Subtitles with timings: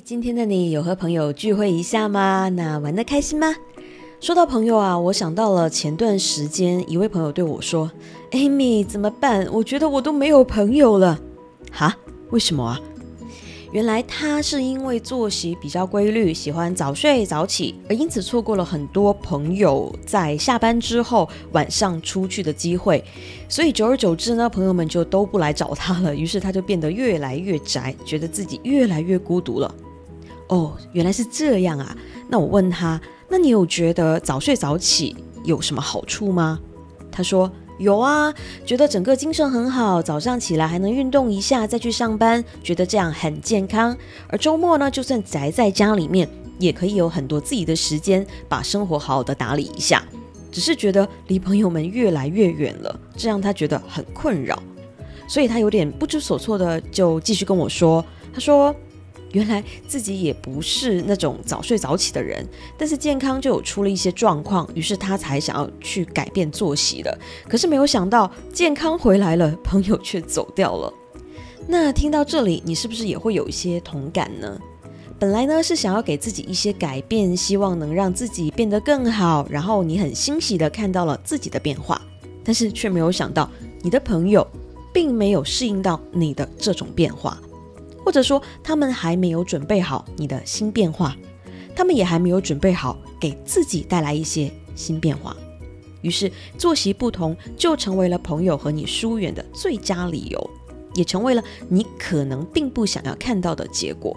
[0.00, 2.48] 今天的你有和朋友聚会一下吗？
[2.50, 3.54] 那玩的开心吗？
[4.20, 7.90] 说到朋友啊，我想到了前段时间一位朋友对我说
[8.32, 9.48] ：“Amy，怎么办？
[9.52, 11.18] 我觉得我都没有朋友了。”
[11.72, 11.96] 哈？
[12.30, 12.80] 为什么啊？
[13.72, 23.02] 原来他是因为作息比较规律，喜欢早睡早起，而因此错过了很多朋友在下班之后晚上出去的机会，
[23.48, 26.14] 所以久而久之呢，朋友们就都不来找他了。
[26.14, 29.74] 于是他就变得越来越宅，觉得自己越来越孤独了。
[30.48, 31.96] 哦，原来是这样啊！
[32.28, 36.58] 那我问他，那你有觉得早睡早起有什么好处吗？
[37.10, 37.50] 他说。
[37.78, 38.32] 有啊，
[38.64, 43.94] 觉得整个精神很好，早上起来还能运动一下再去上班，觉得这样很健康。
[44.28, 46.26] 而周末呢，就算宅在家里面，
[46.58, 50.02] 也可以有很多自己的时间，把生活好好的打理一下。
[50.50, 54.58] 只是觉得离朋友们越来越远了，这让他觉得很困扰，
[55.28, 58.74] 所以他有点不知所措的，就继续跟我说，他说。
[59.32, 62.46] 原来自己也不是那种早睡早起的人，
[62.78, 67.18] 但是健康就有出了一些状况，于是他才想要去改变作息的。
[67.48, 70.92] 可是没有想到健康回来了，朋友却走掉了。
[71.68, 74.58] 那听到这里，你是不是也会有一些同感呢？
[75.18, 82.00] 本来呢是想要给自己一些改变，希望能让自己变得更好，然后你很欣喜的看到了自己的变化，
[82.44, 83.50] 但是却没有想到
[83.82, 84.46] 你的朋友
[84.92, 87.36] 并没有适应到你的这种变化。
[88.06, 91.16] 或者说，他们还没有准备好你的新变化，
[91.74, 95.36] 他们也还没有准备好给自己带来一些新变化，
[96.02, 100.50] 于是作息不同就成为了朋友和你疏远的最佳理由，
[100.94, 104.16] 也成为了你可能并不想要看到的结果。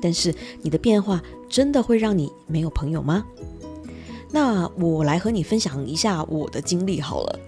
[0.00, 3.24] 但是，你的变化真的会让你没有朋友吗？
[4.30, 7.40] 那我来和你分享一下我的经历好了。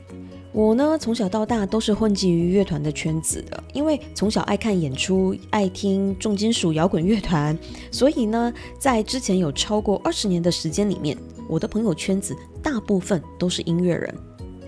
[0.56, 7.54] 我呢，从小到大都是混迹于乐团的圈子的，因为从小爱看演出，爱听重金属摇滚乐团，
[7.90, 11.14] 所以呢，在之前有超过二十年的时间里面，
[11.46, 14.14] 我的朋友圈子大部分都是音乐人。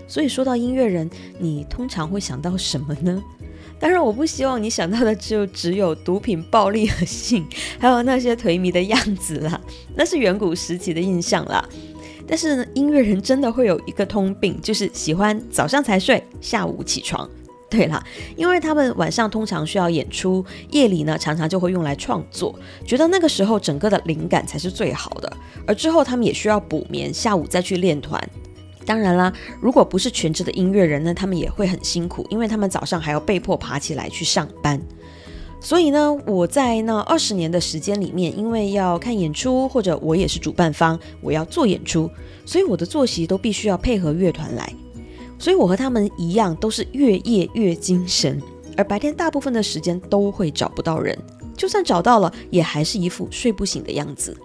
[0.07, 3.23] 所以说到音乐人，你通常会想到什么呢？
[3.81, 7.43] 当然，我不希望你想到的就只有毒品、暴力和性，
[7.79, 9.59] 还有那些颓靡的样子啦，
[9.95, 11.67] 那是远古时期的印象啦。
[12.29, 17.27] 但是呢，音乐人真的会有一个通病，就是喜欢早上才睡，下午起床。
[17.71, 18.03] 对啦，
[18.35, 22.53] 因为他们晚上通常需要演出，夜里呢常常就会用来创作，
[22.85, 25.37] 觉得那个时候整个的灵感才是最好的。
[25.65, 28.23] 而之后他们也需要补眠，下午再去练团。
[28.85, 34.79] 当然啦，如果不是全职的音乐人呢，他们也会很辛苦，因为他们早上还要被迫爬起来去上班。
[35.61, 42.09] 所以呢，我在那二十年的时间里面，因为要看演出，或者我也是主办方，我要做演出，
[42.45, 44.71] 所以我的作息都必须要配合乐团来。
[45.37, 48.41] 所以我和他们一样，都是越夜越精神，
[48.77, 51.17] 而白天大部分的时间都会找不到人，
[51.57, 54.35] 就算找到了，也还是一副睡不醒的样子。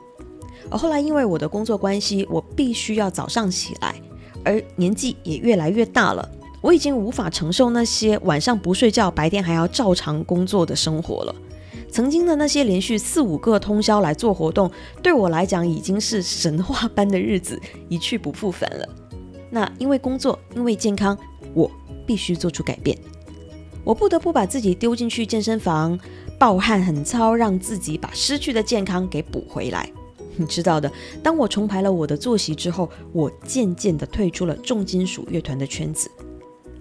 [0.71, 3.95] 而后来因为我的工作关系，我必须要早上起来，
[4.45, 6.29] 而年纪也越来越大了。
[6.65, 11.35] 我已经无法承受那些晚上不睡觉、白天还要照常工作的生活了。
[11.91, 14.71] 曾经的那些连续四五个通宵来做活动，
[15.03, 17.61] 对我来讲已经是神话般的日子，
[17.91, 18.89] 一去不复返了。
[19.51, 21.15] 那因为工作，因为健康，
[21.53, 21.71] 我
[22.07, 22.97] 必须做出改变。
[23.85, 26.01] 我不得不把自己丢进去健身房，
[26.39, 29.87] 暴汗很操，让自己把失去的健康给补回来。
[30.37, 30.91] 你知道的，
[31.23, 36.11] 当我重排了我的作息之后，我渐渐地退出了重金属乐团的圈子。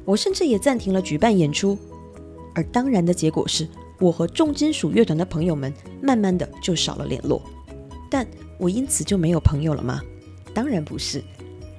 [0.05, 1.77] 我甚至也暂停了举办演出，
[2.53, 3.67] 而当然的结果是，
[3.99, 7.41] 我和重金属乐团的朋友们慢慢的就少了联络。
[8.09, 8.27] 但
[8.59, 10.01] 我因此就没有朋友了吗？
[10.53, 11.23] 当然不是，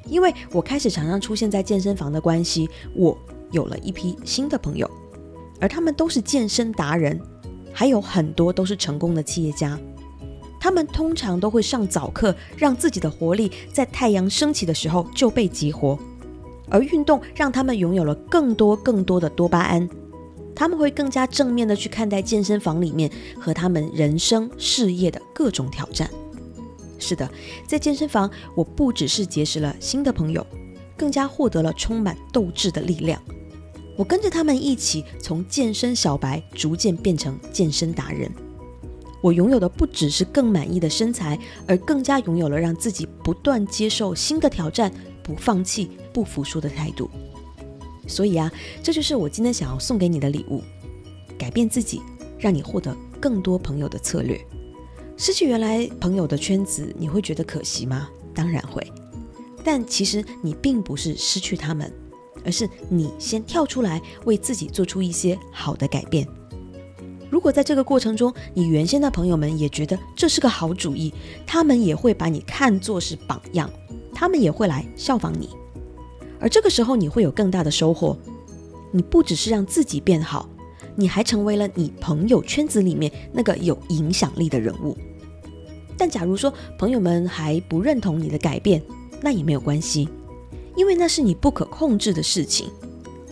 [0.08, 3.16] 因为我开始常常出现在健身房的关系，我
[3.52, 4.90] 有了一批新的朋友，
[5.60, 7.20] 而他们都是健身达人，
[7.72, 9.78] 还有很多都是成功的企业家。
[10.58, 15.98] 他们通常都会上早课，让自己的活力在太阳升起的时候就被激活。
[16.68, 19.88] 而运动让他们拥有了更多更多的多巴胺，
[20.54, 26.08] 他们会更加正面的去看待健身房里面和他们人生事业的各种挑战。
[26.98, 27.28] 是的，
[27.66, 30.46] 在健身房，我不只是结识了新的朋友，
[30.96, 33.20] 更加获得了充满斗志的力量。
[33.96, 38.30] 我跟着他们一起从健身小白逐渐变成健身达人。
[39.20, 44.92] 我拥有的不只是更满意的身材，而更加拥有了让自己不断接受新的挑战。
[45.22, 47.10] 不放弃、不服输的态度，
[48.06, 48.50] 所以啊，
[48.82, 50.62] 这就是我今天想要送给你的礼物：
[51.36, 52.00] 改变自己，
[52.38, 54.40] 让你获得更多朋友的策略。
[55.16, 58.08] 失去原来朋友的圈子，你会觉得可惜吗？
[58.32, 58.86] 当然会。
[59.64, 61.92] 但其实你并不是失去他们，
[62.44, 66.28] 而是你先跳出来，为自己做出一些好的改变。
[67.30, 71.12] 如果在这个过程中，你原先的朋友们也觉得这是个好主意，
[71.44, 73.68] 他们也会把你看作是榜样，
[74.14, 75.48] 他们也会来效仿你。
[76.44, 78.14] 而这个时候，你会有更大的收获。
[78.92, 80.46] 你不只是让自己变好，
[80.94, 84.94] 你还成为了你朋友圈子里面那个有影响力的人物。
[85.96, 88.82] 但假如说朋友们还不认同你的改变，
[89.22, 90.06] 那也没有关系，
[90.76, 92.68] 因为那是你不可控制的事情。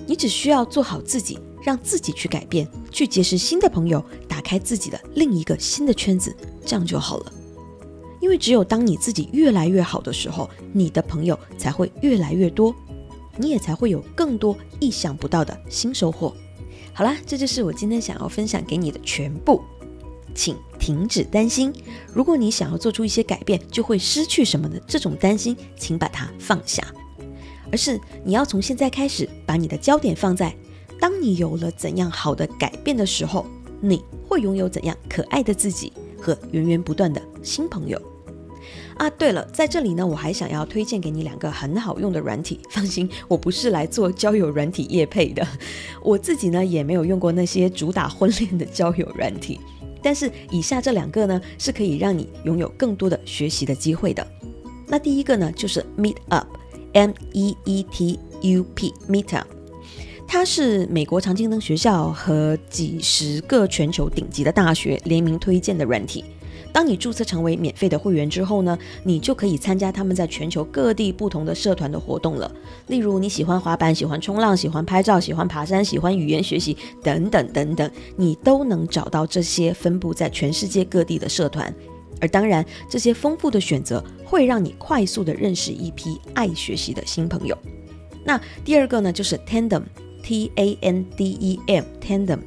[0.07, 6.35] 你只需要做好自己，让自己去改变，去结识新的朋友，打开自己的另一个新的圈子，
[6.65, 7.33] 这样就好了。
[8.23, 12.75] 因为只有当你自己越来越好的时候，你的朋友才会越来越多，
[13.37, 16.35] 你也才会有更多意想不到的新收获。
[16.93, 19.63] 好啦，这就是我今天想要分享给你的全部。
[20.35, 21.71] 请停止担心，
[22.15, 26.83] 如果你想要做出一些改变，就会失去什么的这种担心，请把它放下，
[27.71, 30.57] 而是你要从现在开始，把你的焦点放在，
[30.99, 33.45] 当你有了怎样好的改变的时候，
[33.81, 38.01] 你会拥有怎样可爱的自己和源源不断的新朋友。
[38.97, 42.61] 啊，对了，在这里呢，我还想要推荐给你两个很好用的软体。
[42.71, 45.47] 放心，我不是来做交友软体业配的，
[46.03, 49.59] 我自己呢也没有用过那些主打婚恋的交友软体。
[50.03, 54.27] 但是以下这两个呢，是可以让你拥有更多的学习的机会的。
[54.89, 59.49] 那第一个呢，就是 Meet Up，M E E T U P，Meet Up，
[60.27, 66.25] 它是美国常青藤学校和几十个全球顶级的大学联名推荐的软体。
[66.73, 72.51] 当你注册成为免费的会员之后呢，你就可以参加他们在全球各地不同的社团的活动了。
[72.87, 81.73] 例如你喜欢滑板、喜欢冲浪、喜欢拍照、喜欢爬山、喜欢语言学习等等等等，你都能找到这些分布在全世界各地的社团。
[82.21, 87.57] 而当然，这些丰富的选择会让你快速的认识一批爱学习的新朋友。
[88.25, 92.39] 那第二个呢，就是 Tandem，T A N D E M，Tandem。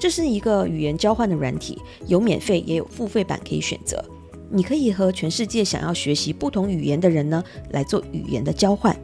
[0.00, 4.02] 这是一个语言交换的软体，有免费也有付费版可以选择。
[4.50, 8.98] 你可以和全世界想要学习不同语言的人呢来做语言的交换。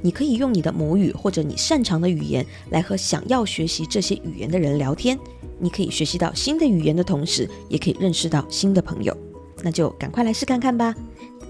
[0.00, 5.18] 你可以用你的母语或者你擅长的语言来和想要学习这些语言的人聊天。
[5.58, 9.14] 你可以学习到新的语言的同时，也可以认识到新的朋友。
[9.62, 10.94] 那就赶快来试看看吧。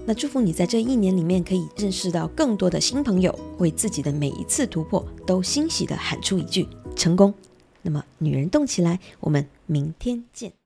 [0.05, 7.33] 那祝福你在这一年里面可以认识到更多的新朋友，为自己的每一次突破都欣喜的喊出一句成功。
[7.89, 10.53] 那么，女人动起来，我们明天见。